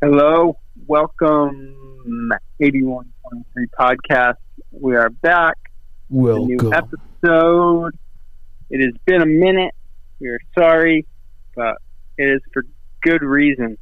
[0.00, 4.36] Hello, welcome, 8123 podcast.
[4.70, 5.56] We are back.
[6.10, 6.72] A new Welcome.
[6.72, 7.98] episode.
[8.70, 9.74] It has been a minute.
[10.20, 11.04] We are sorry,
[11.56, 11.76] but
[12.16, 12.62] it is for
[13.02, 13.76] good reason.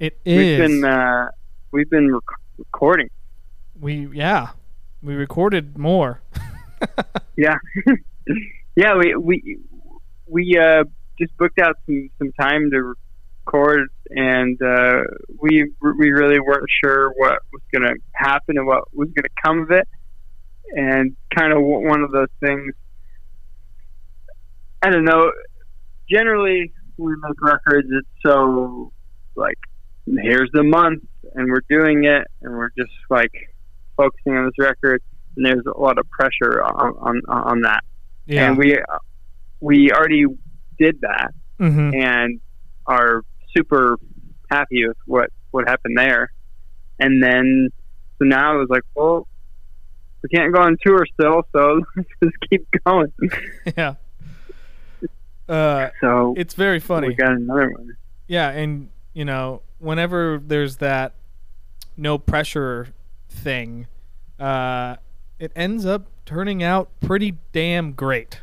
[0.00, 1.28] It We've been uh,
[1.70, 2.22] we've been rec-
[2.58, 3.10] recording.
[3.80, 4.50] we yeah,
[5.02, 6.20] we recorded more.
[7.36, 7.56] Yeah,
[8.76, 8.94] yeah.
[8.96, 9.58] We we
[10.26, 10.84] we uh,
[11.18, 12.94] just booked out some some time to
[13.46, 15.02] record, and uh,
[15.40, 19.30] we we really weren't sure what was going to happen and what was going to
[19.44, 19.88] come of it,
[20.74, 22.72] and kind of one of those things.
[24.82, 25.30] I don't know.
[26.10, 27.88] Generally, we make records.
[27.90, 28.92] It's so
[29.36, 29.58] like
[30.06, 31.02] here's the month,
[31.34, 33.32] and we're doing it, and we're just like
[33.96, 35.00] focusing on this record.
[35.36, 37.82] And there's a lot of pressure on on, on that
[38.26, 38.48] Yeah.
[38.50, 38.78] and we
[39.60, 40.26] we already
[40.78, 42.40] did that hmm and
[42.86, 43.22] are
[43.56, 43.98] super
[44.50, 46.30] happy with what what happened there
[46.98, 47.68] and then
[48.18, 49.26] so now it was like well
[50.22, 53.12] we can't go on tour still so let's just keep going
[53.76, 53.94] yeah.
[55.48, 57.08] Uh, so it's very funny.
[57.08, 57.96] we got another one
[58.28, 61.12] Yeah, and you know, whenever there's that
[61.96, 62.88] no pressure
[63.28, 63.86] thing,
[64.40, 64.96] uh,
[65.38, 68.40] it ends up turning out pretty damn great.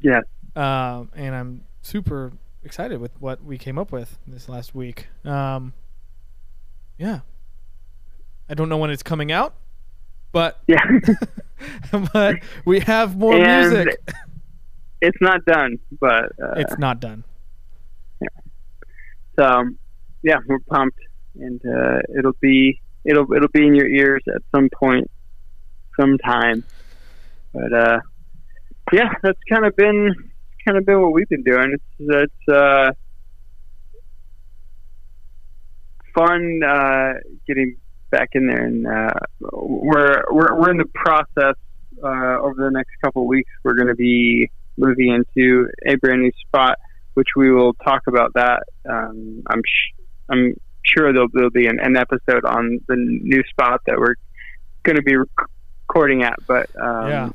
[0.00, 0.20] Yeah.
[0.56, 2.32] Um, and I'm super
[2.68, 5.06] excited with what we came up with this last week.
[5.24, 5.72] Um,
[6.98, 7.20] yeah.
[8.50, 9.54] I don't know when it's coming out,
[10.32, 10.84] but yeah
[12.12, 13.98] but we have more And music.
[15.00, 17.24] it's not done but uh, It's not done.
[18.20, 18.28] Yeah.
[19.38, 19.62] so
[20.22, 20.98] yeah we're pumped
[21.36, 25.10] and uh, it'll be it'll it'll be in your ears at some point
[25.98, 26.62] sometime
[27.54, 27.98] but uh
[28.92, 30.14] yeah that's kind of been
[30.68, 32.90] kind of been what we've been doing it's it's uh
[36.14, 37.12] fun uh
[37.46, 37.76] getting
[38.10, 39.08] back in there and uh
[39.52, 41.54] we're we're we're in the process
[42.04, 46.20] uh over the next couple of weeks we're going to be moving into a brand
[46.22, 46.76] new spot
[47.14, 50.54] which we will talk about that um i'm sh- i'm
[50.84, 54.14] sure there'll, there'll be an, an episode on the new spot that we're
[54.84, 57.28] going to be recording at but um Yeah.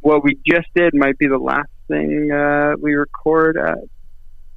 [0.00, 3.78] what we just did might be the last thing uh, we record at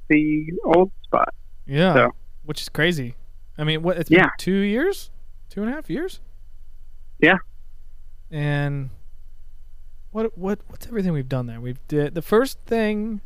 [0.08, 1.34] the old spot.
[1.66, 1.94] Yeah.
[1.94, 2.14] So-
[2.44, 3.14] Which is crazy.
[3.58, 3.96] I mean, what?
[3.98, 4.30] It's been Yeah.
[4.38, 5.10] two years,
[5.48, 6.20] two and a half years.
[7.18, 7.38] Yeah.
[8.30, 8.90] And
[10.10, 10.36] what?
[10.38, 10.60] What?
[10.68, 11.60] What's everything we've done there?
[11.60, 13.20] We've did the first thing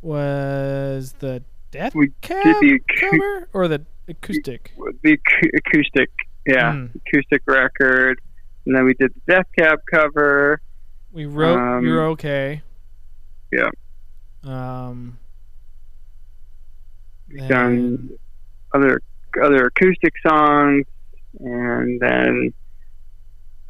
[0.00, 4.72] was the death We cab did the acou- cover or the acoustic.
[5.02, 6.10] The ac- acoustic,
[6.46, 6.90] yeah, Mm.
[6.96, 8.20] acoustic record,
[8.66, 10.60] and then we did the Death Cab cover.
[11.12, 12.62] We wrote Um, "You're Okay."
[13.52, 13.68] Yeah.
[14.44, 15.18] Um.
[17.48, 18.10] Done
[18.74, 19.00] other
[19.42, 20.84] other acoustic songs,
[21.40, 22.52] and then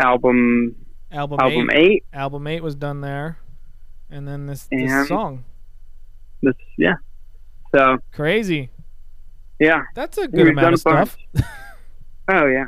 [0.01, 0.75] album
[1.11, 1.91] album album eight.
[1.91, 2.05] eight.
[2.13, 3.39] Album eight was done there,
[4.11, 5.45] and then this this song.
[6.43, 6.95] This yeah,
[7.75, 8.71] so Crazy.
[9.61, 9.83] yeah.
[9.95, 11.17] That's a good amount of stuff.
[12.29, 12.67] Oh yeah,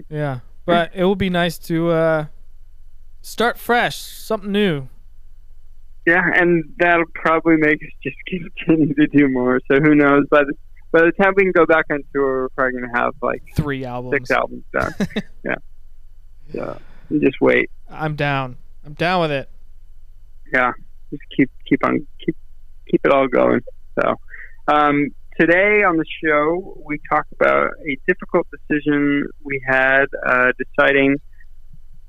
[0.08, 2.26] Yeah, but it will be nice to uh,
[3.22, 4.88] start fresh, something new.
[6.06, 8.16] Yeah, and that'll probably make us just
[8.66, 9.60] continue to do more.
[9.68, 10.26] So who knows?
[10.30, 10.54] By the
[10.92, 13.84] by the time we can go back on tour, we're probably gonna have like Three
[13.84, 14.14] albums.
[14.14, 14.94] six albums done.
[15.44, 15.56] yeah.
[16.52, 16.80] So
[17.10, 17.70] just wait.
[17.90, 18.56] I'm down.
[18.84, 19.50] I'm down with it.
[20.52, 20.72] Yeah,
[21.10, 22.36] just keep keep on keep
[22.88, 23.60] keep it all going.
[24.00, 24.14] So
[24.68, 25.08] um,
[25.40, 31.16] today on the show, we talk about a difficult decision we had uh, deciding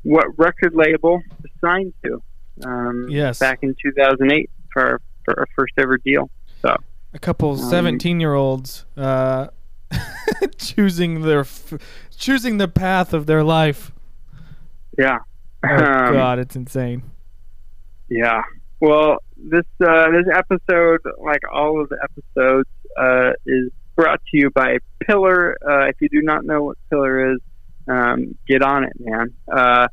[0.03, 2.21] what record label to sign to.
[2.65, 3.39] Um, Yes.
[3.39, 6.29] Back in 2008 for our, for our first ever deal.
[6.61, 6.75] So
[7.13, 9.47] a couple Um, 17 year olds uh,
[10.57, 11.73] choosing their f-
[12.17, 13.91] choosing the path of their life.
[14.97, 15.19] Yeah.
[15.63, 17.03] Oh Um, God, it's insane.
[18.09, 18.41] Yeah.
[18.79, 24.49] Well, this uh, this episode, like all of the episodes, uh, is brought to you
[24.51, 25.57] by Pillar.
[25.67, 27.39] Uh, if you do not know what Pillar is,
[27.87, 29.33] um, get on it, man.
[29.51, 29.87] Uh,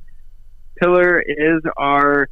[0.76, 2.28] Pillar is our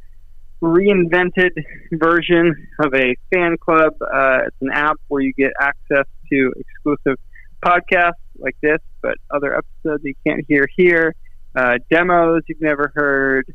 [0.63, 1.51] reinvented
[1.91, 3.93] version of a fan club.
[4.01, 7.19] Uh, it's an app where you get access to exclusive
[7.63, 11.15] podcasts like this, but other episodes you can't hear here,
[11.55, 13.53] uh, demos you've never heard,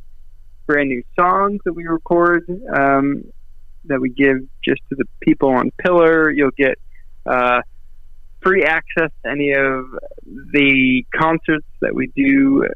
[0.67, 2.45] brand new songs that we record
[2.77, 3.25] um,
[3.87, 6.31] that we give just to the people on Pillar.
[6.31, 6.79] You'll get
[7.25, 7.63] uh,
[8.43, 9.87] free access to any of
[10.53, 12.67] the concerts that we do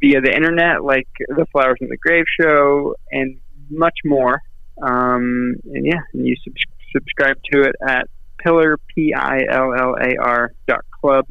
[0.00, 3.38] via the internet, like the Flowers in the Grave show, and
[3.70, 4.42] much more.
[4.82, 8.08] Um, and yeah, and you subs- subscribe to it at
[8.38, 11.26] pillar p i l l a r dot club,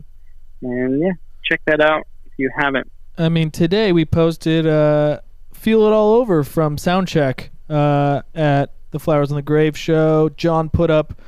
[0.62, 1.12] and yeah,
[1.44, 2.92] check that out if you haven't.
[3.18, 5.22] I mean, today we posted uh,
[5.54, 10.30] "Feel It All Over" from Soundcheck uh, at the Flowers on the Grave show.
[10.30, 11.22] John put up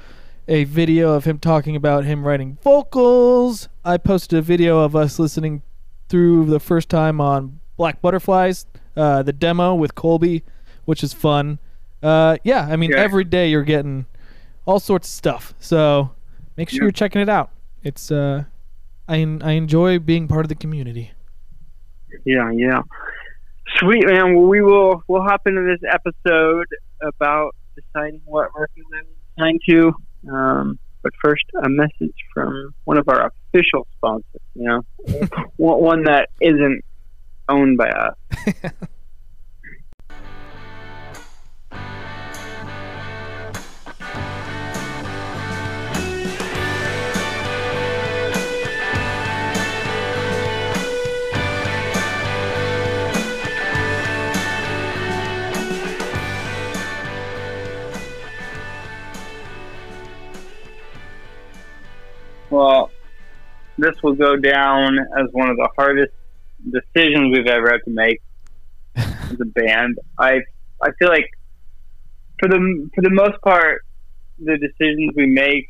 [0.48, 3.70] a video of him talking about him writing vocals.
[3.84, 5.62] I posted a video of us listening
[6.10, 8.66] through the first time on Black Butterflies,
[8.96, 10.44] uh, the demo with Colby,
[10.88, 11.60] which is fun.
[12.02, 12.98] Uh, yeah, I mean, Yeah.
[12.98, 14.06] every day you're getting
[14.66, 15.54] all sorts of stuff.
[15.60, 16.12] So
[16.56, 16.84] make sure Yeah.
[16.86, 17.52] you're checking it out.
[17.84, 18.46] It's uh,
[19.08, 21.12] I I enjoy being part of the community.
[22.26, 22.82] Yeah, yeah.
[23.80, 24.36] Sweet man.
[24.36, 26.68] Well, we will we'll hop into this episode
[27.04, 30.32] about deciding what record label to sign to.
[30.34, 34.42] Um, but first, a message from one of our official sponsors.
[34.56, 34.82] You know,
[35.58, 36.82] one that isn't
[37.50, 38.16] owned by us.
[62.50, 62.92] Well,
[63.78, 66.14] this will go down as one of the hardest
[66.72, 68.22] decisions we've ever had to make
[68.96, 70.00] as a band.
[70.18, 70.42] I
[70.82, 71.30] I feel like
[72.40, 73.84] for the for the most part,
[74.40, 75.70] the decisions we make,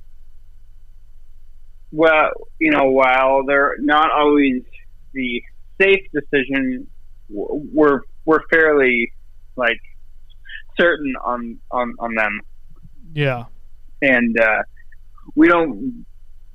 [1.91, 2.29] well,
[2.59, 4.61] you know, while they're not always
[5.13, 5.41] the
[5.81, 6.87] safe decision,
[7.29, 9.11] we're we're fairly
[9.55, 9.79] like
[10.79, 12.41] certain on on on them
[13.13, 13.45] Yeah.
[14.01, 14.61] and uh,
[15.35, 16.05] we don't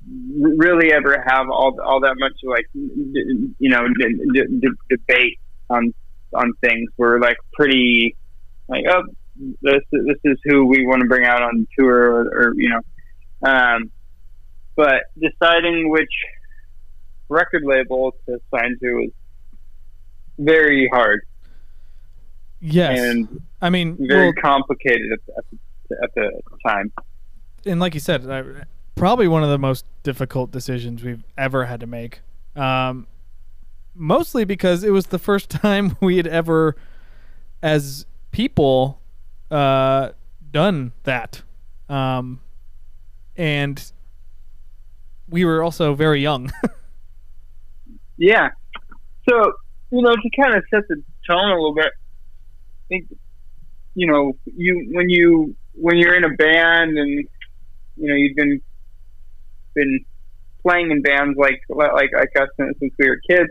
[0.07, 5.39] really ever have all all that much like you know d- d- debate
[5.69, 5.93] on
[6.33, 6.89] on things.
[6.97, 8.15] We're like pretty
[8.67, 9.03] like oh
[9.61, 13.49] this this is who we want to bring out on tour or, or you know,
[13.49, 13.91] um,
[14.75, 16.11] but deciding which
[17.29, 19.11] record label to sign to is
[20.37, 21.21] very hard
[22.65, 22.97] Yes.
[22.97, 25.45] and I mean, very well, complicated at, at,
[25.89, 26.91] the, at the time.
[27.65, 28.41] and like you said, I,
[28.95, 32.21] probably one of the most difficult decisions we've ever had to make.
[32.55, 33.07] Um,
[33.95, 36.75] mostly because it was the first time we had ever,
[37.61, 39.01] as people,
[39.51, 40.09] uh,
[40.51, 41.41] done that,
[41.89, 42.41] um,
[43.35, 43.91] and
[45.29, 46.51] we were also very young.
[48.17, 48.49] Yeah.
[49.27, 49.53] So,
[49.91, 53.07] you know, to kind of set the tone a little bit, I think,
[53.95, 57.27] you know, you when you when you're in a band and
[57.97, 58.61] you know you've been
[59.75, 60.05] been
[60.61, 63.49] playing in bands like like like us since since we were kids,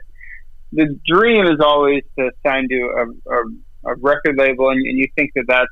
[0.72, 5.06] the dream is always to sign to a, a, a record label, and, and you
[5.16, 5.70] think that that's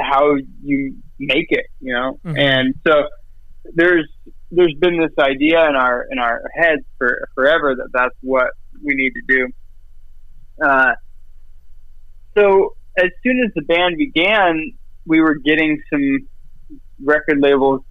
[0.00, 2.18] how you make it, you know.
[2.24, 2.38] Mhm.
[2.38, 3.04] And so
[3.74, 4.08] there's
[4.50, 8.50] there's been this idea in our in our heads for forever that that's what
[8.82, 9.48] we need to do.
[10.64, 10.92] Uh,
[12.36, 14.72] so as soon as the band began,
[15.06, 16.26] we were getting some
[17.02, 17.82] record labels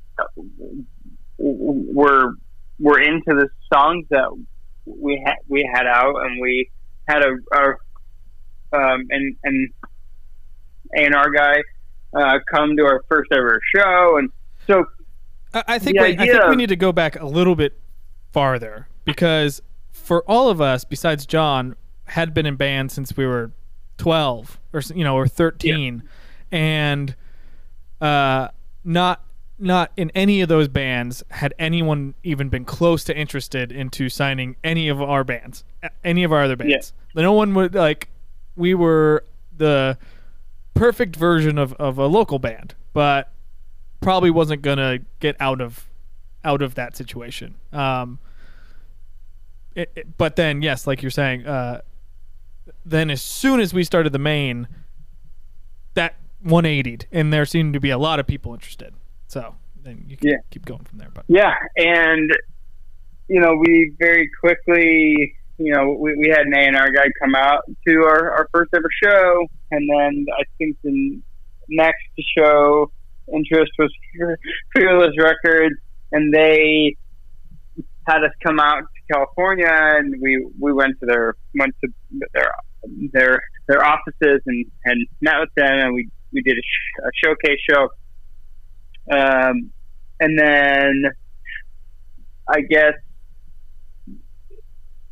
[1.95, 2.33] were
[2.77, 4.29] were into the songs that
[4.85, 6.69] we had we had out, and we
[7.07, 9.73] had a, a um, and and
[10.97, 11.55] A and R guy
[12.13, 14.29] uh, come to our first ever show, and
[14.67, 14.83] so
[15.53, 17.79] I, think we, I think we need to go back a little bit
[18.33, 19.61] farther because
[19.91, 21.75] for all of us, besides John,
[22.07, 23.51] had been in bands since we were
[23.97, 26.03] twelve or you know or thirteen,
[26.51, 27.15] and
[28.01, 28.49] uh,
[28.83, 29.23] not
[29.57, 34.55] not in any of those bands had anyone even been close to interested into signing
[34.63, 35.63] any of our bands,
[36.03, 36.71] any of our other bands.
[37.15, 38.09] No one would like.
[38.57, 39.23] We were
[39.55, 39.97] the
[40.73, 43.31] perfect version of, of a local band, but
[44.01, 45.87] probably wasn't gonna get out of
[46.43, 47.55] out of that situation.
[47.71, 48.19] Um,
[49.73, 51.81] it, it- but then, yes, like you're saying, uh,
[52.85, 54.67] then as soon as we started the main,
[55.93, 58.93] that 180'd, and there seemed to be a lot of people interested.
[59.27, 60.37] So then you can Yeah.
[60.51, 61.09] keep going from there.
[61.13, 62.31] But Yeah, and
[63.27, 67.05] you know, we very quickly, you know, we, we had an A and R guy
[67.21, 71.19] come out to our, our first ever show, and then I think the
[71.69, 72.03] next
[72.37, 72.91] show
[73.33, 73.91] interest was
[74.75, 75.75] Fearless Records,
[76.11, 76.95] and they
[78.07, 81.89] had us come out to California, and we we went to their went to
[82.33, 82.51] their
[83.13, 87.09] their their offices and and met with them, and we we did a, sh- a
[87.25, 87.89] showcase show.
[89.11, 89.71] Um,
[90.19, 91.03] and then
[92.49, 92.93] I guess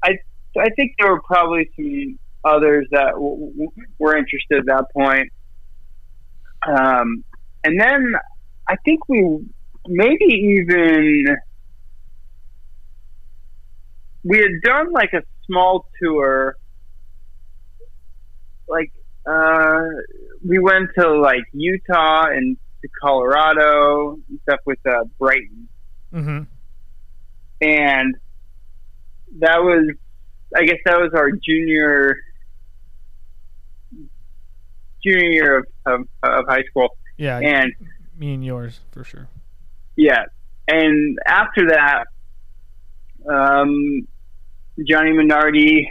[0.03, 0.12] I
[0.57, 5.29] I think there were probably some others that w- w- were interested at that point.
[6.67, 7.23] Um,
[7.63, 8.13] and then
[8.69, 9.45] I think we
[9.88, 11.35] maybe even
[14.23, 16.55] we had done like a small tour
[18.67, 18.91] like
[19.29, 19.81] uh
[20.47, 25.67] we went to like utah and to colorado and stuff with uh brighton
[26.13, 26.43] Mm-hmm.
[27.61, 28.15] and
[29.39, 29.89] that was
[30.55, 32.17] i guess that was our junior
[35.03, 37.73] junior year of, of, of high school Yeah, and
[38.17, 39.27] me and yours for sure.
[39.95, 40.23] Yeah,
[40.67, 42.05] and after that,
[43.29, 44.07] um,
[44.87, 45.85] Johnny Minardi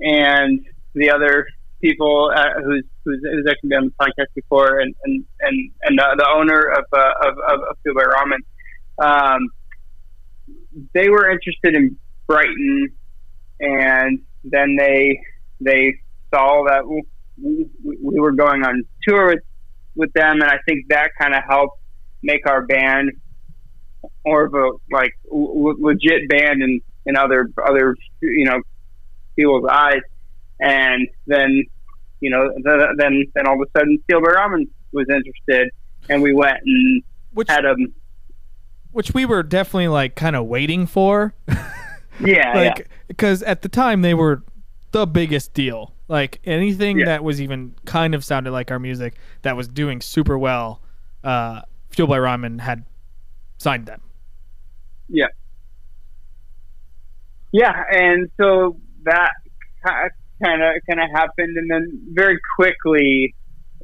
[0.00, 0.60] and
[0.94, 1.46] the other
[1.80, 6.00] people uh, who's, who's who's actually been on the podcast before, and and and, and
[6.00, 8.38] uh, the owner of uh, of of, Ramen,
[9.02, 9.48] um,
[10.92, 12.88] they were interested in Brighton,
[13.60, 15.20] and then they
[15.60, 15.94] they
[16.32, 17.02] saw that we,
[17.82, 19.44] we, we were going on tour with
[19.94, 21.78] with them, and I think that kind of helped
[22.22, 23.12] make our band
[24.24, 28.60] more of a like legit band in, in other other you know
[29.36, 30.00] people's eyes.
[30.60, 31.64] And then
[32.20, 35.70] you know th- then then all of a sudden Fueled by Ramen was interested,
[36.08, 37.92] and we went and Which had them.
[38.92, 41.34] which we were definitely like kind of waiting for.
[42.24, 44.44] Yeah, like because at the time they were
[44.92, 45.92] the biggest deal.
[46.06, 47.06] Like anything Yeah.
[47.06, 50.80] that was even kind of sounded like our music that was doing super well,
[51.24, 52.84] uh, Fueled by Ramen had
[53.58, 54.00] signed them.
[55.08, 55.26] yeah,
[57.52, 57.82] yeah.
[57.90, 59.30] And so that
[60.42, 63.34] kind of kind of happened, and then very quickly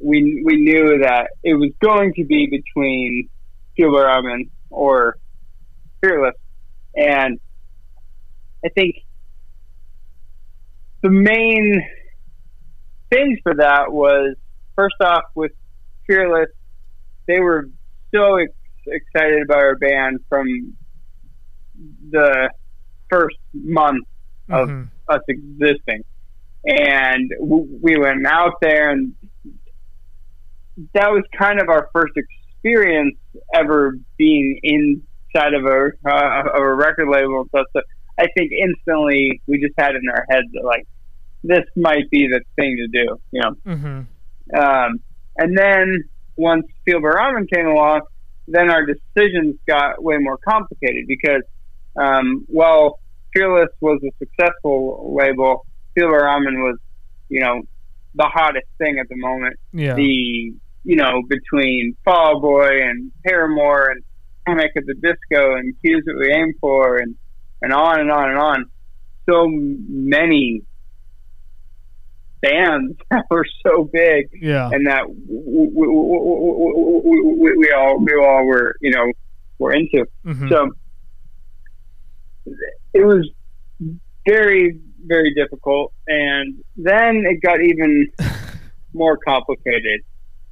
[0.01, 3.29] we we knew that it was going to be between
[3.77, 5.15] by Ramen or
[6.03, 6.35] Fearless,
[6.95, 7.39] and
[8.63, 8.95] I think
[11.01, 11.81] the main
[13.11, 14.35] things for that was
[14.75, 15.51] first off with
[16.07, 16.49] Fearless,
[17.27, 17.65] they were
[18.13, 18.51] so ex-
[18.85, 20.75] excited about our band from
[22.09, 22.49] the
[23.09, 24.05] first month
[24.49, 24.89] of Mhm.
[25.07, 26.03] us existing,
[26.65, 29.13] and we went out there, and
[30.93, 33.17] that was kind of our first experience
[33.53, 37.67] ever being inside of a uh, of a record label and stuff.
[37.73, 37.81] So
[38.19, 40.87] I think instantly we just had in our heads that like
[41.43, 43.55] this might be the thing to do, you know.
[43.65, 44.05] Mhm.
[44.53, 44.99] Um,
[45.37, 46.03] and then
[46.35, 48.01] once Fueled by Ramen came along,
[48.47, 51.43] then our decisions got way more complicated because,
[51.95, 52.99] um, while
[53.33, 55.65] Fearless was a successful label,
[55.95, 56.77] By Ramen was,
[57.29, 57.61] you know,
[58.15, 59.57] the hottest thing at the moment.
[59.73, 59.95] Yeah.
[59.95, 64.03] The, you know, between Fall Boy and Paramore and
[64.45, 67.15] Panic at the Disco and Cute Is What We Aim For and,
[67.61, 68.65] and on and on and on.
[69.29, 70.63] So many
[72.41, 74.69] bands that were so big yeah.
[74.71, 75.87] and that we, we,
[77.21, 79.11] we, we all we all were you know
[79.59, 80.05] were into.
[80.25, 80.49] Mhm.
[80.49, 80.71] So
[82.93, 83.29] it was
[84.25, 88.11] very very difficult, and then it got even
[88.93, 90.01] more complicated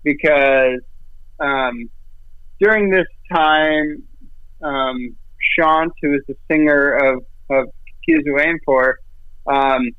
[0.04, 0.80] because
[1.40, 1.90] um,
[2.60, 4.04] during this time,
[4.62, 5.16] um,
[5.58, 7.66] Sean, who is the singer of of
[8.06, 8.98] Cues We Aim For,
[9.48, 9.90] um,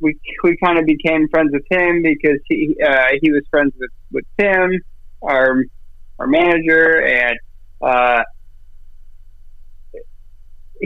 [0.00, 3.90] we we kind of became friends with him because he uh, he was friends with
[4.12, 4.80] with Tim,
[5.22, 5.64] our
[6.18, 7.38] our manager, and
[7.80, 8.22] uh,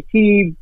[0.08, 0.54] he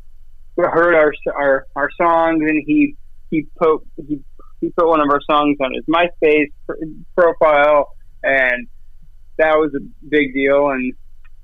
[0.65, 2.97] heard our our our songs and he
[3.31, 4.21] he put he
[4.61, 6.51] he put one of our songs on his MySpace
[7.17, 7.91] profile,
[8.23, 8.67] and
[9.39, 10.95] that was a big deal and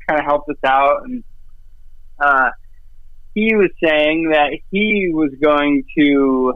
[0.08, 1.02] kind of helped us out.
[1.04, 1.24] And
[2.18, 2.50] uh,
[3.34, 6.54] he was saying that he was going to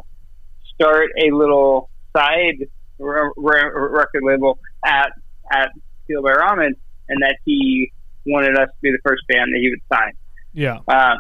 [0.75, 2.67] start a little side
[2.99, 5.11] re- re- record label at
[5.51, 5.71] at
[6.07, 6.73] Fueled by Ramen,
[7.09, 7.93] and that he
[8.25, 10.13] wanted us to be the first band that he would sign.
[10.53, 10.79] Yeah.
[10.89, 11.17] Uh,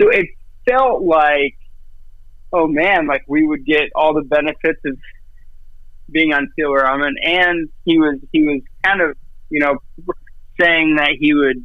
[0.00, 0.26] so it
[0.68, 1.56] felt like,
[2.52, 4.96] oh man, like we would get all the benefits of
[6.10, 9.16] being on by Ramen, and he was he was kind of
[9.50, 9.76] you know
[10.60, 11.56] saying that he would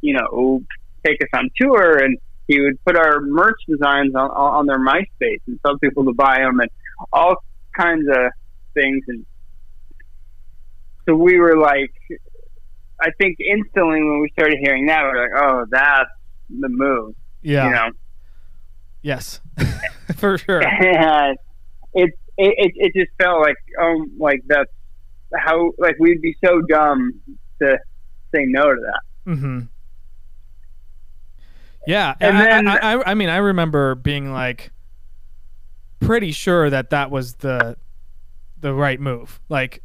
[0.00, 0.62] you know
[1.04, 2.18] take us on tour and
[2.48, 6.38] he would put our merch designs on, on their MySpace and tell people to buy
[6.38, 6.68] them and
[7.12, 7.36] all
[7.78, 8.30] kinds of
[8.74, 9.04] things.
[9.08, 9.24] And
[11.08, 11.92] so we were like,
[13.00, 16.10] I think instantly when we started hearing that, we are like, oh, that's
[16.50, 17.64] the move, Yeah.
[17.66, 17.90] you know?
[19.02, 19.40] Yes.
[20.16, 20.62] For sure.
[20.72, 21.36] And
[21.94, 24.70] it, it, it, just felt like, oh, like that's
[25.36, 27.20] how, like we'd be so dumb
[27.60, 27.78] to
[28.34, 29.30] say no to that.
[29.30, 29.60] Mm-hmm.
[31.86, 34.70] Yeah, And and then- I, I, I mean, I remember being like
[36.00, 37.76] pretty sure that that was the
[38.60, 39.40] the right move.
[39.48, 39.82] Like,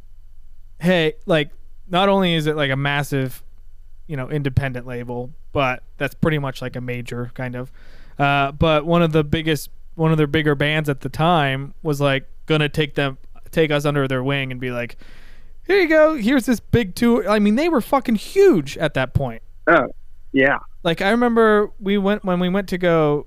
[0.80, 1.50] hey, like
[1.88, 3.42] not only is it like a massive
[4.06, 7.72] you know independent label, but that's pretty much like a major kind of.
[8.18, 12.00] Uh, but one of the biggest, one of their bigger bands at the time was
[12.00, 13.18] like gonna take them,
[13.50, 14.96] take us under their wing and be like,
[15.66, 17.28] here you go, here's this big tour.
[17.28, 19.42] I mean, they were fucking huge at that point.
[19.66, 19.88] Oh,
[20.32, 20.58] yeah.
[20.82, 23.26] Like I remember we went when we went to go.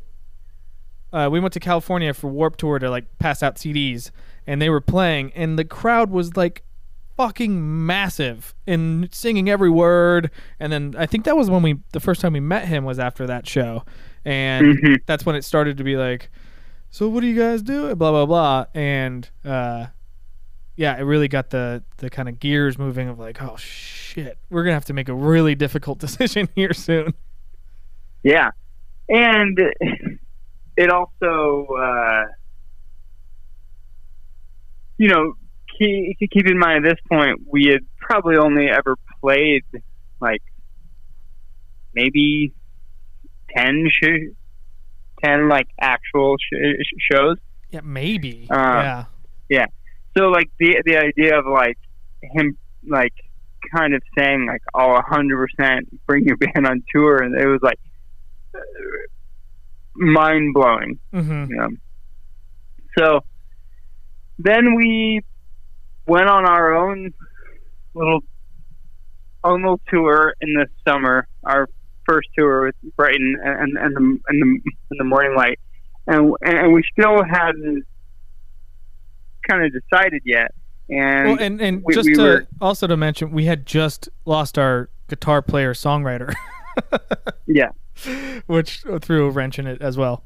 [1.14, 4.12] Uh, we went to California for Warped Tour to like pass out CDs,
[4.48, 6.64] and they were playing, and the crowd was like
[7.18, 10.32] fucking massive and singing every word.
[10.60, 12.98] And then I think that was when we the first time we met him was
[12.98, 13.84] after that show,
[14.26, 14.98] and Mhm.
[15.06, 16.30] that's when it started to be like,
[16.90, 17.96] so what do you guys do?
[17.96, 19.88] Blah blah blah, and uh,
[20.76, 24.64] yeah, it really got the the kind of gears moving of like, oh shit, we're
[24.64, 27.14] gonna have to make a really difficult decision here soon.
[28.24, 28.52] Yeah,
[29.10, 29.58] and
[30.78, 32.24] it also, uh,
[34.98, 35.34] you know,
[35.78, 39.64] keep, keep in mind at this point we had probably only ever played
[40.20, 40.42] like
[41.94, 42.54] maybe
[43.56, 44.34] ten sh-
[45.24, 47.38] ten like actual sh- sh- shows.
[47.70, 48.48] Yeah, maybe.
[48.50, 49.06] Uh,
[49.50, 49.66] yeah.
[50.18, 51.78] So like the the idea of like
[52.22, 53.14] him like
[53.76, 57.48] kind of saying like oh a hundred percent bring your band on tour and it
[57.48, 57.80] was like
[59.96, 61.00] mind blowing.
[61.14, 61.70] hmm You know?
[62.98, 63.20] So
[64.40, 65.22] then we
[66.08, 67.12] went on our own
[67.94, 68.20] little
[69.44, 71.28] own little tour in the summer.
[71.44, 71.68] Our
[72.08, 75.60] first tour with Brighton and and the and the and the Morning Light,
[76.08, 77.84] and and we still hadn't
[79.50, 80.54] kind of decided yet.
[80.90, 84.10] And, Well, and and we- just we to were- also to mention, we had just
[84.26, 86.34] lost our guitar player songwriter,
[87.48, 87.70] yeah,
[88.48, 90.24] which threw a wrench in it as well.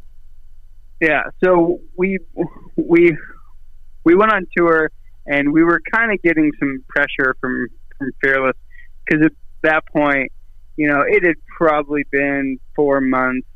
[1.02, 2.20] Yeah, so we
[2.78, 3.16] we
[4.06, 4.90] we went on tour
[5.28, 7.68] and we were kind of getting some pressure from
[7.98, 8.56] from Fearless
[9.06, 9.32] because at
[9.64, 10.32] that point,
[10.78, 13.48] you know, it had probably been four months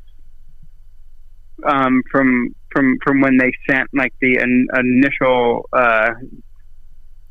[1.66, 6.10] um, from from from when they sent like the in, initial uh,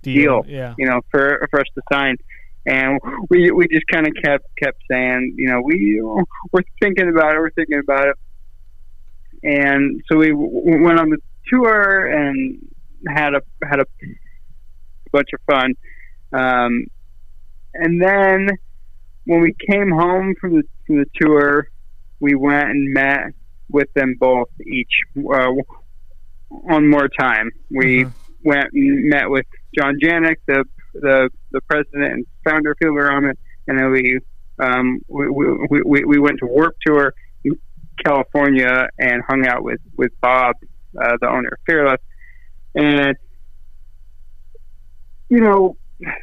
[0.02, 0.44] Deal.
[0.48, 0.76] Yeah.
[0.78, 2.16] you know, for for us to sign.
[2.66, 3.00] And
[3.30, 6.02] we we just kind of kept kept saying, you know, we
[6.52, 8.16] we're thinking about it, we're thinking about it.
[9.42, 11.18] And so we w- went on the
[11.52, 12.60] tour and
[13.08, 13.86] had a had a
[15.12, 15.74] bunch of fun.
[16.32, 16.86] Um,
[17.74, 18.50] and then
[19.30, 21.68] when we came home from the from the tour,
[22.20, 23.26] we went and met
[23.70, 25.52] with them both each uh,
[26.50, 27.52] one more time.
[27.70, 28.14] We Mhm.
[28.44, 29.46] went and met with
[29.78, 30.66] John Janick, the
[30.96, 33.36] the the president and founder of Ramen,
[33.68, 34.20] and then we
[34.58, 37.14] um, we, we, we, we went to Warped Tour
[37.44, 37.54] in
[38.04, 40.56] California and hung out with with Bob,
[41.00, 42.02] uh, the owner of Fearless,
[42.74, 43.16] and
[45.30, 45.78] you know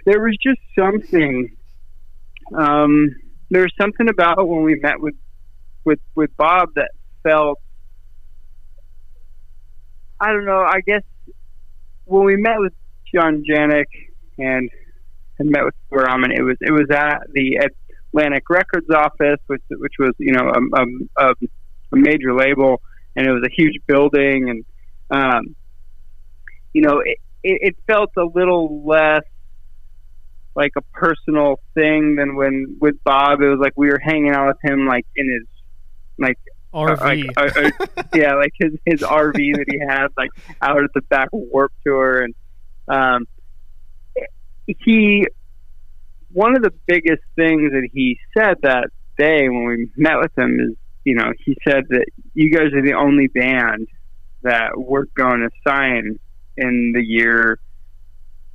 [0.07, 1.57] there was just something.
[2.55, 3.15] Um,
[3.51, 5.15] there was something about when we met with
[5.85, 6.91] with with Bob that
[7.23, 7.61] felt.
[10.21, 10.65] I don't know.
[10.67, 11.03] I guess
[12.05, 12.73] when we met with
[13.15, 13.85] John Janick
[14.39, 14.71] and
[15.39, 17.69] and met with Ramen, it was it was at the
[18.13, 22.81] Atlantic Records office, which which was you know a, a, a major label,
[23.15, 24.65] and it was a huge building, and
[25.11, 25.57] um,
[26.73, 29.23] you know it, it, it felt a little less
[30.57, 33.43] like a personal thing than when with Bob.
[33.43, 35.47] It was like we were hanging out with him like in his
[36.19, 36.39] like
[36.75, 37.37] RV.
[37.37, 41.03] like, uh, uh, yeah, like his his RV that he had like out at the
[41.03, 42.35] back of Warped Tour, and
[42.89, 43.27] um,
[44.67, 45.27] he
[46.33, 50.59] one of the biggest things that he said that day when we met with him
[50.61, 53.89] is, you know, he said that you guys are the only band
[54.43, 56.19] that we're going to sign
[56.57, 57.59] in the year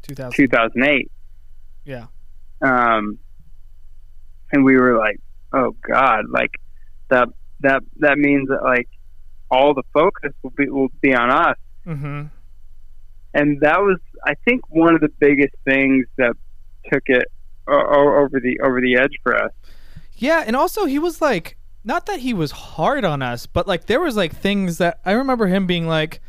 [0.04, 0.32] 2000.
[0.32, 1.12] 2008.
[1.86, 2.08] Yeah.
[2.62, 3.18] Um,
[4.52, 5.20] and we were like,
[5.54, 6.52] oh God, like
[7.10, 7.28] that,
[7.62, 8.88] that, that means that like
[9.50, 11.58] all the focus will be, will be on us.
[11.84, 12.24] hmm
[13.34, 16.34] And that was, I think, one of the biggest things that
[16.92, 17.26] took it
[17.68, 19.52] over the, over the edge for us.
[20.16, 23.88] Yeah, and also he was like, not that he was hard on us, but like
[23.88, 26.22] there was like things that I remember him being like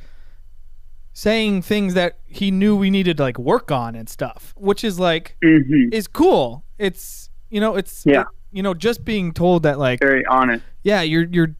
[1.12, 4.98] saying things that he knew we needed to like work on and stuff, which is
[4.98, 6.64] like hmm is cool.
[6.78, 8.22] It's you know, it's Yeah.
[8.22, 10.62] it- you know, just being told that like Very honest.
[10.82, 11.54] yeah, you're you're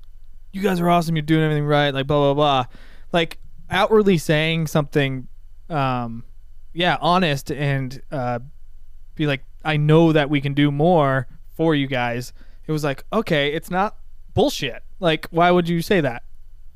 [0.53, 2.65] you guys are awesome, you're doing everything right, like blah blah blah.
[3.13, 3.39] Like
[3.71, 5.27] outwardly saying something
[5.71, 6.25] um
[6.75, 8.39] yeah, honest and uh
[9.15, 12.33] be like I know that we can do more for you guys.
[12.67, 13.97] It was like, okay, it's not
[14.35, 14.83] bullshit.
[15.01, 16.23] Like why would you say that?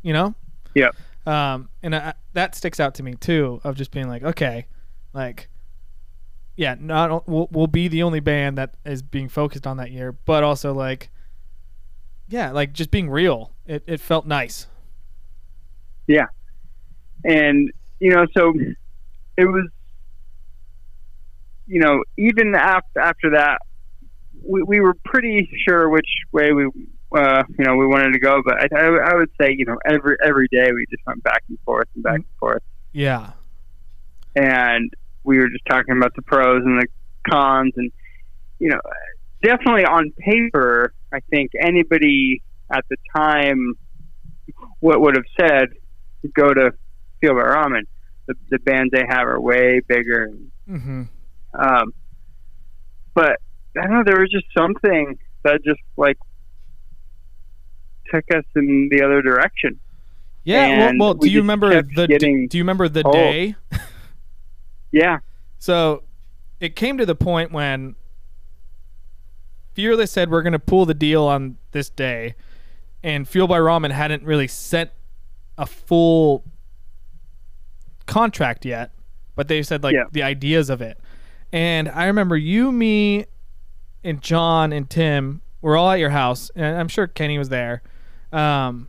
[0.03, 0.35] You know?
[0.75, 0.95] Yep.
[1.27, 4.67] Um and I, that sticks out to me too of just being like, okay,
[5.13, 5.49] like
[6.57, 10.13] yeah, not we'll, we'll be the only band that is being focused on that year,
[10.13, 11.11] but also like,
[12.29, 13.53] yeah, like just being real.
[13.67, 14.67] It it felt nice.
[16.07, 16.27] Yeah,
[17.25, 18.55] and you know, so
[19.37, 19.69] it was,
[21.67, 23.59] you know, even after after that,
[24.43, 26.71] we we were pretty sure which way we.
[27.15, 29.77] Uh, you know, we wanted to go, but I, I, I would say, you know,
[29.87, 32.63] every every day we just went back and forth and back and forth.
[32.93, 33.33] Yeah,
[34.35, 34.93] and
[35.25, 36.87] we were just talking about the pros and the
[37.29, 37.91] cons and
[38.61, 38.81] you know
[39.43, 43.75] definitely on paper i think anybody at the time
[44.81, 45.69] what would have said
[46.35, 46.71] go to
[47.21, 47.83] fueled by ramen
[48.27, 50.31] the, the bands they have are way bigger
[50.69, 51.03] mm-hmm.
[51.59, 51.93] um,
[53.15, 53.41] but
[53.77, 56.19] i don't know there was just something that just like
[58.11, 59.79] took us in the other direction
[60.45, 63.15] yeah well, well do we you remember the getting do you remember the told.
[63.15, 63.55] day
[64.93, 65.19] yeah
[65.59, 66.03] So
[66.61, 67.97] it came to the point when
[69.75, 72.35] Fearless said we're going to pull the deal on this day,
[73.03, 74.91] and Fueled by Ramen hadn't really sent
[75.59, 76.45] a full
[78.07, 78.93] contract yet,
[79.35, 80.05] but they said like Yeah.
[80.13, 80.99] the ideas of it.
[81.53, 83.27] And I remember you, me,
[84.03, 87.83] and John and Tim were all at your house, and I'm sure Kenny was there.
[88.37, 88.89] Um,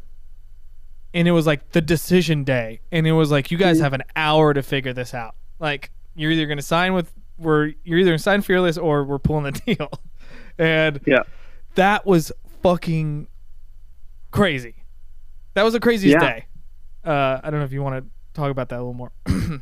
[1.14, 4.04] and it was like the decision day, and it was like you guys have an
[4.16, 5.36] hour to figure this out.
[5.60, 9.04] Like you're either going to sign with we're you're either going to sign Fearless or
[9.04, 9.90] we're pulling the deal.
[10.58, 11.24] And yeah
[11.76, 12.32] that was
[12.64, 13.28] fucking
[14.32, 14.74] crazy.
[15.54, 16.28] That was the craziest Yeah.
[16.28, 16.46] day.
[17.06, 19.12] Uh, I don't know if you want to talk about that a little more.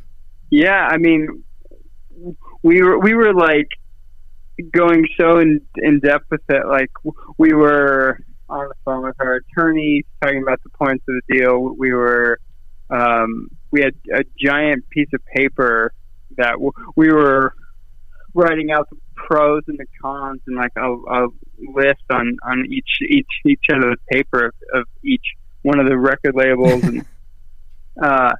[0.52, 1.44] Yeah, I mean,
[2.62, 3.68] we were we were like
[4.72, 6.66] going so in in depth with it.
[6.68, 6.92] Like
[7.38, 11.76] we were on the phone with our attorney talking about the points of the deal.
[11.78, 12.40] We were
[12.90, 15.94] um, we had a giant piece of paper
[16.38, 17.54] that w- we were
[18.34, 21.28] writing out the pros and the cons and like a, a
[21.74, 25.26] list on on each each each end of the paper of, of each
[25.62, 27.06] one of the record labels and
[28.04, 28.32] uh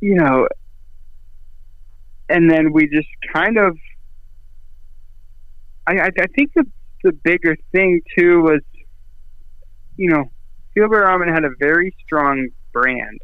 [0.00, 0.46] you know
[2.28, 3.78] and then we just kind of
[5.86, 6.66] I, I, I think the
[7.06, 8.60] the bigger thing too was
[9.96, 10.24] you know
[10.74, 13.18] by Ramen had a very strong brand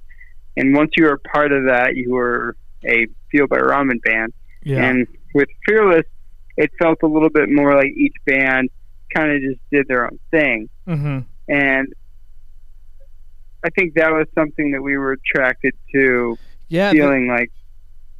[0.56, 4.84] and once you were part of that you were a Fueled by Ramen band yeah.
[4.84, 6.04] and with Fearless,
[6.56, 8.68] it felt a little bit more like each band
[9.14, 10.68] kind of just did their own thing.
[10.86, 11.20] mm-hmm.
[11.48, 11.88] And
[13.64, 16.36] I think that was something that we were attracted to,
[16.68, 16.90] Yeah.
[16.92, 17.50] the- feeling like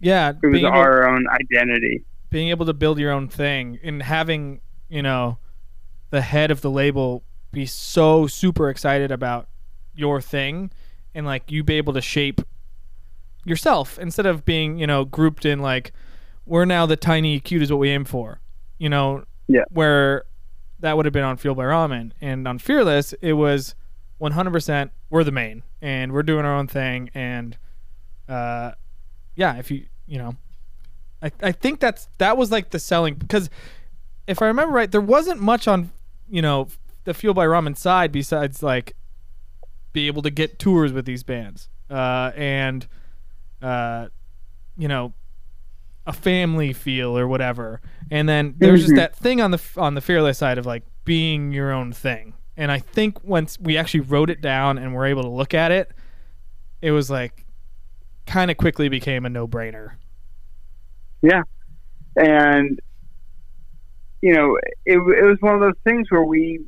[0.01, 0.31] yeah.
[0.31, 2.05] it was being able, our own identity.
[2.31, 5.39] being able to build your own thing and having you know
[6.13, 9.49] the head of the label be so super excited about
[9.95, 10.71] your thing
[11.15, 12.41] and like you be able to shape
[13.45, 15.93] yourself instead of being you know grouped in like
[16.47, 18.41] we're now the tiny cute is what we aim for
[18.79, 19.65] you know Yeah.
[19.71, 20.25] where
[20.81, 23.75] that would have been on fueled by ramen and on fearless it was
[24.21, 27.57] 100% we're the main and we're doing our own thing and
[28.29, 28.73] uh
[29.35, 30.37] yeah if you you know
[31.23, 33.49] I, I think that's that was like the selling because
[34.27, 35.91] if I remember right, there wasn't much on
[36.33, 36.67] you know
[37.05, 38.95] the Fueled by Ramen side besides like
[39.93, 42.87] be able to get tours with these bands uh, and
[43.61, 44.09] uh,
[44.77, 45.13] you know
[46.07, 47.81] a family feel or whatever.
[48.11, 48.97] And then there's just Mhm.
[48.97, 52.35] that thing on the on the fearless side of like being your own thing.
[52.57, 55.71] And I think once we actually wrote it down and were able to look at
[55.71, 55.93] it,
[56.81, 57.45] it was like
[58.27, 59.93] kind of quickly became a no brainer.
[61.23, 61.43] Yeah,
[62.17, 62.81] and,
[64.23, 64.57] you know,
[64.87, 66.65] it, it was one of those things where we,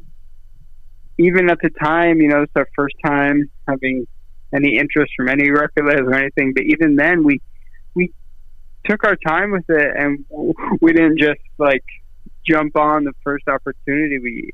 [1.19, 4.07] even at the time, you know, it's our first time having
[4.53, 7.40] any interest from any record label or anything, but even then we,
[7.95, 8.12] we
[8.85, 10.25] took our time with it and
[10.81, 11.85] we didn't just like
[12.47, 14.51] jump on the first opportunity we,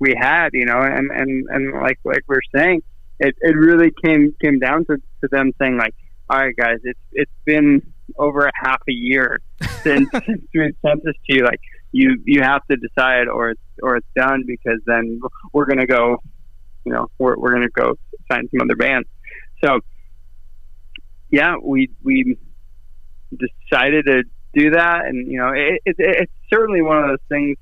[0.00, 2.82] we had, you know, and, and, and like, like we we're saying,
[3.20, 5.94] it, it really came, came down to, to them saying like,
[6.28, 7.82] all right, guys, it's, it's been
[8.18, 9.40] over a half a year
[9.82, 11.44] since, since we sent this to you.
[11.44, 11.60] Like,
[11.92, 15.20] you, you have to decide or it's, or it's done because then
[15.52, 16.16] we're going to go,
[16.84, 17.94] you know, we're, we're going to go
[18.30, 19.08] sign some other bands.
[19.64, 19.80] So,
[21.30, 22.36] yeah, we, we
[23.30, 24.24] decided to
[24.54, 25.06] do that.
[25.06, 27.56] And, you know, it, it, it's certainly one of those things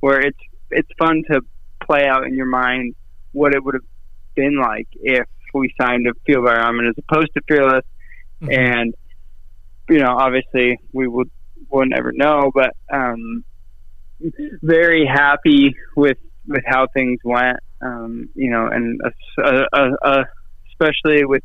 [0.00, 0.38] where it's,
[0.70, 1.40] it's fun to
[1.86, 2.94] play out in your mind
[3.32, 3.84] what it would have
[4.34, 7.84] been like if we signed a Fueled by Ramen as opposed to Fearless.
[8.42, 8.58] Mhm.
[8.58, 8.94] And,
[9.88, 11.30] you know, obviously we would,
[11.68, 13.44] we'll never know, but, um,
[14.62, 17.58] very happy with, with how things went.
[17.82, 19.00] Um, you know, and
[19.38, 20.24] uh, uh, uh,
[20.72, 21.42] especially with,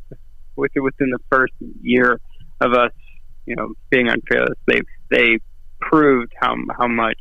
[0.55, 2.19] with within the first year
[2.61, 2.91] of us,
[3.45, 5.39] you know, being on Fearless, they they
[5.81, 7.17] proved how how much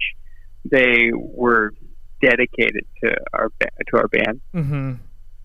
[0.64, 1.72] they were
[2.20, 4.40] dedicated to our to our band.
[4.54, 4.92] Mm-hmm.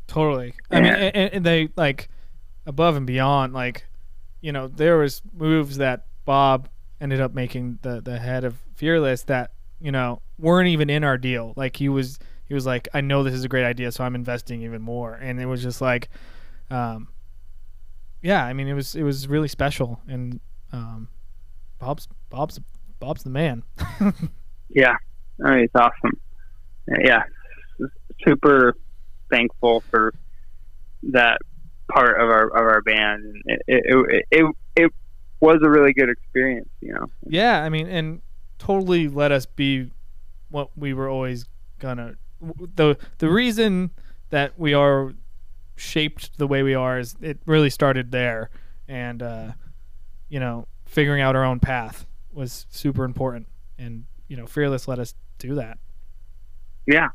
[0.07, 0.53] Totally.
[0.69, 2.09] I mean, and, and they like
[2.65, 3.53] above and beyond.
[3.53, 3.87] Like,
[4.41, 6.69] you know, there was moves that Bob
[7.01, 9.51] ended up making the the head of Fearless that
[9.83, 11.53] you know weren't even in our deal.
[11.55, 12.17] Like he was
[12.47, 15.13] he was like, I know this is a great idea, so I'm investing even more.
[15.13, 16.09] And it was just like,
[16.69, 17.09] um,
[18.21, 19.99] yeah, I mean, it was it was really special.
[20.07, 20.39] And
[20.71, 21.09] um,
[21.79, 22.59] Bob's Bob's
[22.99, 23.63] Bob's the man.
[24.69, 24.95] yeah,
[25.43, 26.17] I mean, it's awesome.
[27.03, 27.23] Yeah,
[28.25, 28.75] super
[29.29, 30.13] thankful for
[31.11, 31.39] that
[31.91, 33.35] part of our of our band.
[33.45, 34.91] It it, it, it, it
[35.41, 37.07] was a really good experience, you know.
[37.27, 38.21] Yeah, I mean, and
[38.63, 39.91] totally let us be
[40.49, 41.45] what we were always
[41.80, 42.15] gonna.
[42.76, 43.91] The the reason
[44.30, 45.13] that we are
[45.76, 48.49] shaped the way we are is it really started there,
[48.88, 49.52] and uh,
[50.30, 53.47] you know, figuring out our own path was super important,
[53.78, 55.78] and you know, fearless let us do that.
[56.86, 57.10] Yeah,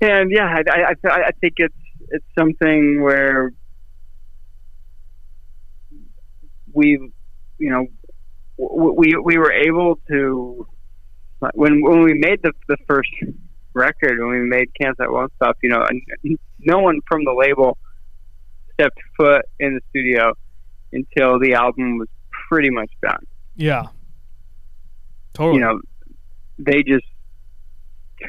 [0.00, 1.74] and yeah, I, I, I think it's
[2.08, 3.52] it's something where
[6.72, 7.12] we,
[7.58, 7.86] you know,
[8.60, 10.66] we we were able to
[11.54, 13.10] when when we made the the first
[13.72, 15.86] record when we made Can't Stop Won't Stop, you know,
[16.58, 17.78] no one from the label
[18.74, 20.32] stepped foot in the studio
[20.92, 22.08] until the album was
[22.48, 23.24] pretty much done.
[23.56, 23.86] Yeah,
[25.32, 25.58] totally.
[25.58, 25.80] You know,
[26.58, 27.06] they just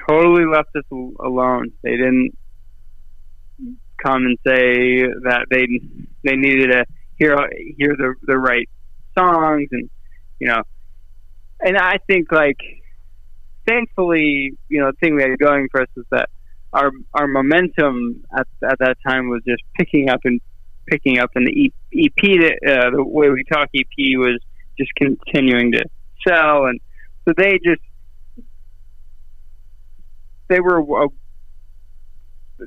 [0.08, 1.74] totally left us alone.
[1.84, 2.38] They didn't
[4.04, 5.68] come and say that they
[6.24, 6.86] they needed to
[7.18, 7.36] hear
[7.78, 8.70] hear the the right
[9.18, 9.90] songs and
[10.42, 10.64] you know.
[11.62, 12.60] And I think like
[13.68, 16.30] thankfully you know the thing we had going for us is that
[16.74, 20.42] our our momentum at at that time was just picking up and
[20.88, 21.30] picking up.
[21.36, 23.86] And the EP uh, the way we talk EP
[24.18, 24.40] was
[24.78, 25.84] just continuing to
[26.28, 26.66] sell.
[26.66, 26.80] And
[27.26, 27.82] so they just
[30.48, 31.08] they were uh,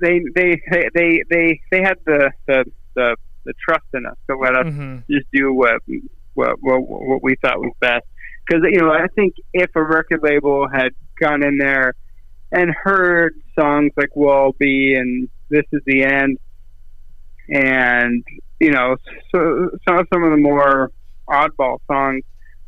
[0.00, 0.60] they they
[0.94, 4.98] they they they had the the the, the trust in us to let us mm-hmm.
[5.10, 5.82] just do what,
[6.34, 8.04] what what what we thought was best.
[8.46, 11.94] Because you know, I think if a record label had gone in there
[12.52, 16.38] and heard songs like "We'll Be" and "This Is the End,"
[17.48, 18.24] and
[18.60, 18.96] you know,
[19.32, 20.90] so some some of the more
[21.28, 22.22] oddball songs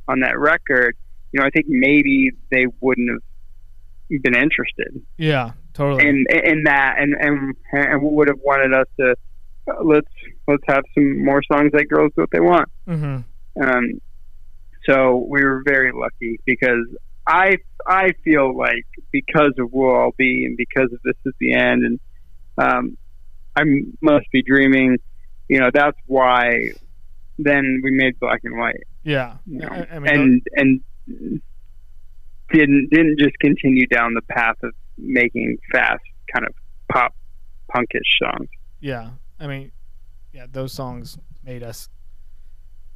[0.09, 0.96] on that record,
[1.33, 5.02] you know, I think maybe they wouldn't have been interested.
[5.18, 6.09] Yeah, totally.
[6.09, 9.14] In in that, and and and would have wanted us to
[9.68, 10.09] uh, let's
[10.46, 12.68] let's have some more songs that girls do what they want.
[12.88, 13.20] Mm-hmm.
[13.62, 14.01] Um,
[14.88, 16.87] so we were very lucky because
[17.27, 21.55] I I feel like because of We'll All Be and because of This Is the
[21.55, 22.01] End and
[22.59, 22.97] um,
[23.57, 23.62] I
[24.01, 24.99] must be dreaming.
[25.49, 26.73] You know that's why.
[27.38, 28.85] Then we made Black and White.
[29.05, 29.69] Yeah, you know?
[29.69, 31.19] I, I mean, and those...
[31.27, 31.42] and
[32.51, 36.55] didn't didn't just continue down the path of making fast kind of
[36.90, 37.14] pop
[37.69, 38.49] punkish songs.
[38.81, 39.73] Yeah, I mean,
[40.33, 41.88] yeah, those songs made us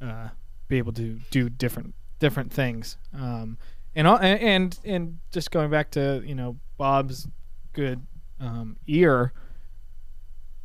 [0.01, 0.29] uh,
[0.71, 2.97] be able to do different different things.
[3.13, 3.57] Um,
[3.95, 7.27] and and and just going back to you know Bob's
[7.73, 8.05] good
[8.39, 9.33] um, ear,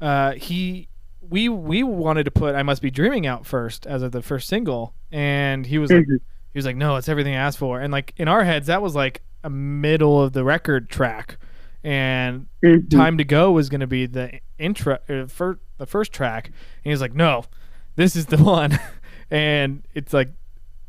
[0.00, 0.88] uh, he
[1.20, 4.48] we we wanted to put "I Must Be Dreaming" out first as of the first
[4.48, 6.04] single, and he was like.
[6.04, 6.16] Mm-hmm
[6.56, 8.80] he was like, "No, it's everything I asked for." And like in our heads, that
[8.80, 11.36] was like a middle of the record track,
[11.84, 12.88] and mm-hmm.
[12.88, 16.46] "Time to Go" was going to be the intro, uh, for the first track.
[16.46, 17.44] And he was like, "No,
[17.96, 18.78] this is the one,"
[19.30, 20.30] and it's like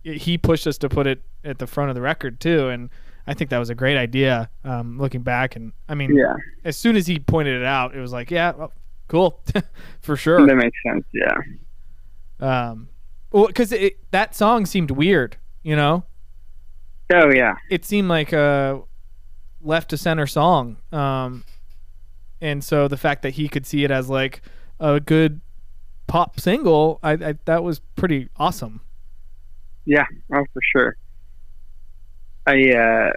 [0.04, 2.90] he pushed us to put it at the front of the record too, and.
[3.30, 4.50] I think that was a great idea.
[4.64, 6.38] Um, looking back, and I mean, yeah.
[6.64, 8.72] as soon as he pointed it out, it was like, yeah, well,
[9.10, 9.44] cool,
[10.00, 10.48] for sure.
[10.48, 11.04] That makes sense.
[11.14, 11.38] Yeah.
[12.40, 12.88] Um,
[13.34, 13.74] well, because
[14.12, 15.36] that song seemed weird
[15.68, 16.06] you know?
[17.14, 17.56] Oh yeah.
[17.70, 18.82] It seemed like a
[19.62, 20.78] left to center song.
[20.94, 21.44] Um,
[22.40, 24.42] and so the fact that he could see it as like
[24.80, 25.42] a good
[26.08, 28.82] pop single, I, I that was pretty awesome.
[29.86, 30.98] Yeah, oh for sure.
[32.46, 33.12] I uh,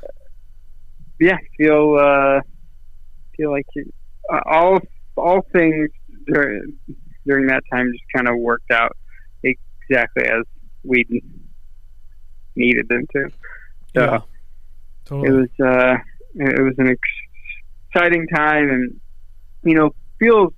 [1.18, 2.40] yeah feel uh,
[3.36, 3.66] feel like
[4.32, 4.78] uh, all
[5.16, 5.90] all things
[6.26, 6.74] during
[7.26, 8.96] during that time just kind of worked out
[9.42, 10.42] exactly as
[10.84, 11.04] we
[12.56, 13.30] needed them to.
[13.96, 14.20] So yeah,
[15.04, 15.28] totally.
[15.28, 15.96] it was uh,
[16.34, 16.96] it was an
[17.94, 19.00] exciting time, and
[19.62, 20.52] you know feels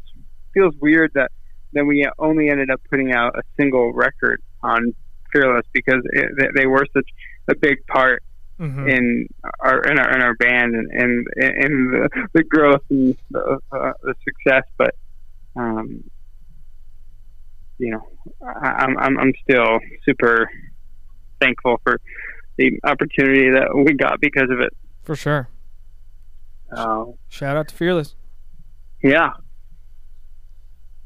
[0.55, 1.31] feels weird that
[1.73, 4.95] then we only ended up putting out a single record on
[5.33, 7.09] Fearless because it, they were such
[7.49, 8.23] a big part
[8.61, 8.89] mm-hmm.
[8.89, 9.29] in
[9.61, 13.93] our in our in our band and and in the, the growth and the, uh,
[14.03, 14.65] the success.
[14.77, 14.95] But
[15.57, 16.05] um,
[17.79, 18.07] you know,
[18.47, 20.49] I, I'm I'm I'm still super
[21.41, 22.01] thankful for
[22.57, 24.73] the opportunity that we got because of it.
[25.03, 25.49] For sure.
[26.71, 28.15] Uh, Shout out to Fearless.
[29.03, 29.31] yeah,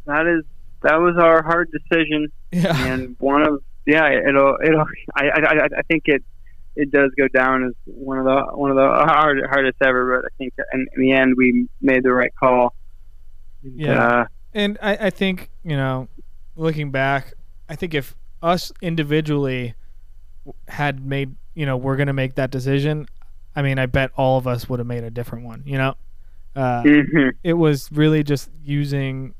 [0.06, 0.44] that is
[0.82, 2.76] that was our hard decision, Yeah.
[2.92, 4.84] and one of yeah, it'll it'll
[5.14, 6.22] I I, I think it
[6.74, 10.26] it does go down as one of the one of the hard, hardest ever, but
[10.30, 12.74] I think in, in the end we made the right call.
[13.62, 14.06] Yeah.
[14.06, 16.08] Uh, And I, I think, you know,
[16.54, 17.32] looking back,
[17.68, 19.74] I think if us individually
[20.68, 23.06] had made, you know, we're going to make that decision,
[23.54, 25.94] I mean, I bet all of us would have made a different one, you know?
[26.54, 27.32] Uh, mhm.
[27.42, 29.34] it was really just using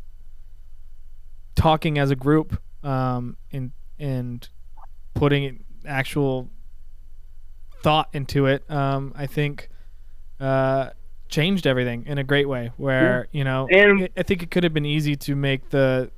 [1.57, 4.49] talking as a group um, and and
[5.15, 6.49] putting actual
[7.83, 8.69] thought into it.
[8.71, 9.69] Um, I think
[10.39, 10.91] uh,
[11.29, 12.71] changed everything in a great way.
[12.77, 16.11] Where you know, And- I- I think it could have been easy to make the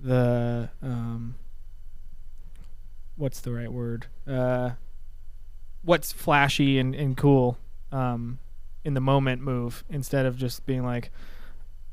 [0.00, 1.34] the um,
[3.16, 4.06] what's the right word?
[4.26, 4.70] Uh,
[5.82, 7.58] what's flashy and, and cool
[7.90, 8.38] um,
[8.84, 11.10] in the moment move instead of just being like,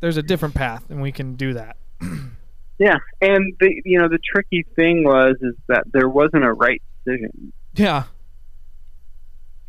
[0.01, 1.77] there's a different path and we can do that.
[2.77, 6.81] Yeah, and the you know the tricky thing was is that there wasn't a right
[7.05, 8.03] decision Yeah.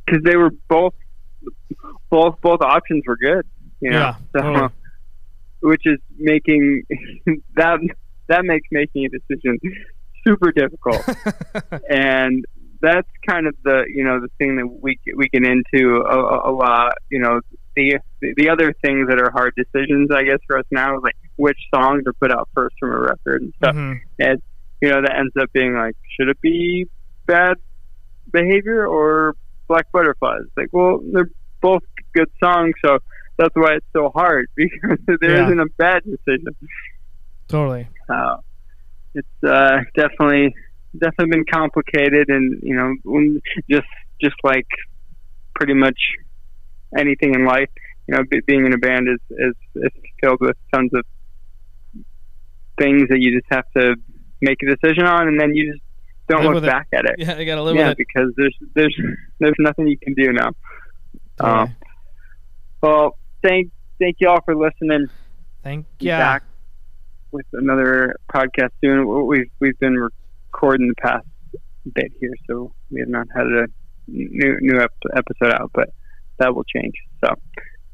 [0.05, 0.95] because they were both
[2.11, 3.47] both both options were good.
[3.81, 4.69] You know, Yeah, so, totally.
[5.61, 6.83] which is making
[7.55, 7.79] that
[8.27, 9.59] that makes making a decision
[10.27, 11.05] super difficult,
[11.89, 12.45] and
[12.81, 16.51] that's kind of the you know the thing that we we get into a, a-
[16.51, 16.95] a lot.
[17.09, 17.41] You know,
[17.77, 17.99] the
[18.37, 21.59] the other things that are hard decisions, I guess, for us now is like which
[21.75, 23.75] songs are put out first from a record and stuff.
[23.77, 24.01] Mhm.
[24.19, 24.43] and
[24.81, 26.87] you know that ends up being like should it be
[27.27, 27.57] bad
[28.33, 29.35] behavior or
[29.69, 31.83] black butterflies like well they're both
[32.15, 32.99] good songs so
[33.39, 35.49] that's why it's so hard because there Yeah.
[35.49, 36.55] not a bad decision
[37.49, 37.89] Totally.
[38.09, 38.37] uh,
[39.15, 40.55] it's uh, definitely
[40.99, 43.87] definitely been complicated and you know just
[44.21, 44.67] just like
[45.55, 45.99] pretty much
[46.97, 47.69] anything in life
[48.07, 51.05] you know be, being in a band is, is is filled with tons of
[52.79, 53.97] things that you just have to
[54.41, 55.83] make a decision on and then you just
[56.29, 56.71] don't Live look with it.
[56.71, 58.07] back at it Yeah, you got to live yeah with it.
[58.09, 58.95] because there's there's
[59.39, 60.51] there's nothing you can do now
[61.41, 61.77] uh, Totally.
[62.83, 65.09] well thank thank you all for listening
[65.63, 66.19] Thank be yeah.
[66.19, 66.43] back
[67.33, 69.27] with another podcast soon.
[69.27, 71.27] We've we've been recording the past
[71.93, 73.67] bit here, so we have not had a
[74.07, 75.91] new new ep- episode out, but
[76.38, 76.94] that will change.
[77.25, 77.35] So,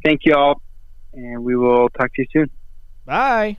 [0.05, 0.61] thank you all,
[1.13, 2.51] and we will talk to you soon.
[3.07, 3.59] Bye.